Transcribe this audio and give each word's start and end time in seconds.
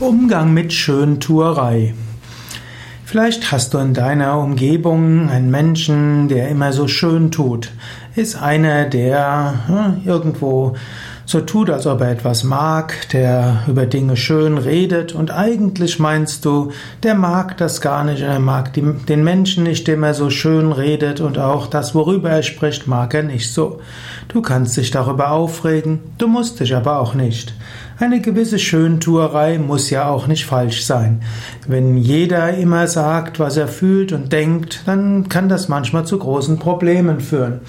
Umgang 0.00 0.52
mit 0.52 0.72
Schöntuerei. 0.72 1.94
Vielleicht 3.04 3.52
hast 3.52 3.74
du 3.74 3.78
in 3.78 3.94
deiner 3.94 4.40
Umgebung 4.40 5.30
einen 5.30 5.52
Menschen, 5.52 6.26
der 6.26 6.48
immer 6.48 6.72
so 6.72 6.88
schön 6.88 7.30
tut. 7.30 7.70
Ist 8.16 8.34
einer, 8.34 8.86
der 8.86 9.54
hm, 9.68 10.02
irgendwo 10.04 10.74
so 11.26 11.40
tut, 11.40 11.70
als 11.70 11.86
ob 11.86 12.00
er 12.00 12.10
etwas 12.10 12.44
mag, 12.44 13.08
der 13.12 13.62
über 13.66 13.86
Dinge 13.86 14.16
schön 14.16 14.58
redet 14.58 15.14
und 15.14 15.30
eigentlich 15.30 15.98
meinst 15.98 16.44
du, 16.44 16.72
der 17.02 17.14
mag 17.14 17.56
das 17.56 17.80
gar 17.80 18.04
nicht, 18.04 18.22
er 18.22 18.38
mag 18.40 18.72
die, 18.74 18.82
den 18.82 19.24
Menschen 19.24 19.64
nicht, 19.64 19.86
dem 19.88 20.02
er 20.02 20.14
so 20.14 20.30
schön 20.30 20.72
redet 20.72 21.20
und 21.20 21.38
auch 21.38 21.66
das, 21.66 21.94
worüber 21.94 22.30
er 22.30 22.42
spricht, 22.42 22.86
mag 22.86 23.14
er 23.14 23.22
nicht 23.22 23.52
so. 23.52 23.80
Du 24.28 24.42
kannst 24.42 24.76
dich 24.76 24.90
darüber 24.90 25.30
aufregen, 25.30 26.00
du 26.18 26.28
musst 26.28 26.60
dich 26.60 26.74
aber 26.74 26.98
auch 26.98 27.14
nicht. 27.14 27.54
Eine 27.98 28.20
gewisse 28.20 28.58
Schöntuerei 28.58 29.58
muss 29.58 29.88
ja 29.88 30.08
auch 30.08 30.26
nicht 30.26 30.46
falsch 30.46 30.84
sein. 30.84 31.22
Wenn 31.68 31.96
jeder 31.96 32.52
immer 32.54 32.88
sagt, 32.88 33.38
was 33.38 33.56
er 33.56 33.68
fühlt 33.68 34.12
und 34.12 34.32
denkt, 34.32 34.82
dann 34.84 35.28
kann 35.28 35.48
das 35.48 35.68
manchmal 35.68 36.04
zu 36.04 36.18
großen 36.18 36.58
Problemen 36.58 37.20
führen. 37.20 37.60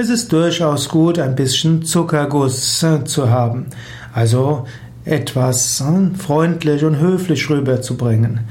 Es 0.00 0.10
ist 0.10 0.32
durchaus 0.32 0.88
gut, 0.88 1.18
ein 1.18 1.34
bisschen 1.34 1.82
Zuckerguss 1.82 2.84
äh, 2.84 3.02
zu 3.02 3.30
haben. 3.30 3.66
Also 4.14 4.64
etwas 5.04 5.80
äh, 5.80 6.16
freundlich 6.16 6.84
und 6.84 7.00
höflich 7.00 7.50
rüberzubringen. 7.50 8.42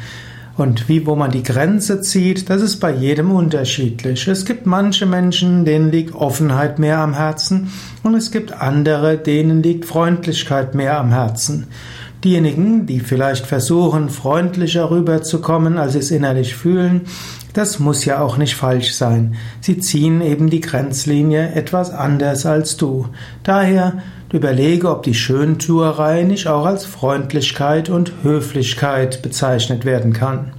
Und 0.57 0.89
wie, 0.89 1.05
wo 1.05 1.15
man 1.15 1.31
die 1.31 1.43
Grenze 1.43 2.01
zieht, 2.01 2.49
das 2.49 2.61
ist 2.61 2.81
bei 2.81 2.91
jedem 2.91 3.31
unterschiedlich. 3.31 4.27
Es 4.27 4.43
gibt 4.43 4.65
manche 4.65 5.05
Menschen, 5.05 5.63
denen 5.63 5.89
liegt 5.89 6.15
Offenheit 6.15 6.79
mehr 6.79 6.97
am 6.97 7.13
Herzen 7.13 7.69
und 8.03 8.13
es 8.13 8.31
gibt 8.31 8.51
andere, 8.51 9.17
denen 9.17 9.63
liegt 9.63 9.85
Freundlichkeit 9.85 10.75
mehr 10.75 10.99
am 10.99 11.11
Herzen. 11.11 11.67
Diejenigen, 12.25 12.87
die 12.87 12.99
vielleicht 12.99 13.45
versuchen, 13.45 14.09
freundlicher 14.09 14.91
rüberzukommen, 14.91 15.77
als 15.77 15.93
sie 15.93 15.99
es 15.99 16.11
innerlich 16.11 16.57
fühlen, 16.57 17.03
das 17.57 17.79
muss 17.79 18.05
ja 18.05 18.21
auch 18.21 18.37
nicht 18.37 18.55
falsch 18.55 18.93
sein. 18.93 19.35
Sie 19.61 19.79
ziehen 19.79 20.21
eben 20.21 20.49
die 20.49 20.61
Grenzlinie 20.61 21.53
etwas 21.53 21.89
anders 21.91 22.45
als 22.45 22.77
du. 22.77 23.07
Daher 23.41 23.93
überlege, 24.31 24.91
ob 24.91 25.01
die 25.01 25.15
Schöntuerei 25.15 26.21
nicht 26.21 26.47
auch 26.47 26.67
als 26.67 26.85
Freundlichkeit 26.85 27.89
und 27.89 28.13
Höflichkeit 28.21 29.23
bezeichnet 29.23 29.85
werden 29.85 30.13
kann. 30.13 30.51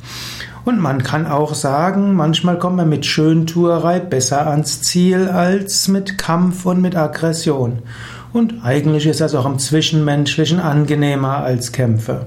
Und 0.64 0.80
man 0.80 1.04
kann 1.04 1.26
auch 1.26 1.54
sagen, 1.54 2.14
manchmal 2.14 2.58
kommt 2.58 2.76
man 2.76 2.88
mit 2.88 3.06
Schöntuerei 3.06 4.00
besser 4.00 4.48
ans 4.48 4.82
Ziel 4.82 5.28
als 5.28 5.86
mit 5.86 6.18
Kampf 6.18 6.66
und 6.66 6.82
mit 6.82 6.96
Aggression. 6.96 7.78
Und 8.32 8.64
eigentlich 8.64 9.06
ist 9.06 9.20
das 9.20 9.36
auch 9.36 9.46
im 9.46 9.60
Zwischenmenschlichen 9.60 10.58
angenehmer 10.58 11.38
als 11.38 11.70
Kämpfe. 11.70 12.26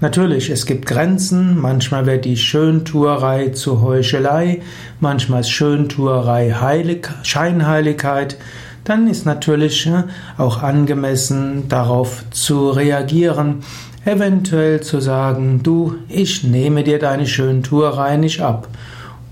Natürlich, 0.00 0.50
es 0.50 0.66
gibt 0.66 0.86
Grenzen, 0.86 1.58
manchmal 1.60 2.04
wird 2.04 2.24
die 2.24 2.36
Schöntuerei 2.36 3.50
zu 3.50 3.80
Heuchelei, 3.80 4.60
manchmal 5.00 5.40
ist 5.40 5.50
Schöntuerei 5.50 6.50
Heilig, 6.52 7.08
Scheinheiligkeit, 7.22 8.36
dann 8.82 9.08
ist 9.08 9.24
natürlich 9.24 9.88
auch 10.36 10.62
angemessen 10.62 11.68
darauf 11.68 12.24
zu 12.30 12.70
reagieren, 12.70 13.62
eventuell 14.04 14.82
zu 14.82 15.00
sagen, 15.00 15.62
du, 15.62 15.94
ich 16.08 16.44
nehme 16.44 16.84
dir 16.84 16.98
deine 16.98 17.26
Schöntuerei 17.26 18.16
nicht 18.16 18.42
ab. 18.42 18.68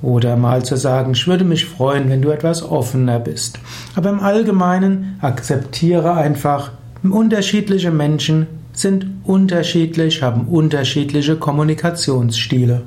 Oder 0.01 0.37
mal 0.37 0.65
zu 0.65 0.77
sagen, 0.77 1.13
ich 1.13 1.27
würde 1.29 1.45
mich 1.45 1.67
freuen, 1.67 2.09
wenn 2.09 2.23
du 2.23 2.31
etwas 2.31 2.63
offener 2.63 3.21
bist. 3.21 3.61
Aber 3.95 4.11
im 4.11 4.21
Allgemeinen 4.21 5.19
akzeptiere 5.21 6.15
einfach 6.15 6.73
unterschiedliche 7.03 7.91
Menschen 7.91 8.47
sind 8.73 9.07
unterschiedlich, 9.25 10.23
haben 10.23 10.49
unterschiedliche 10.49 11.37
Kommunikationsstile. 11.37 12.83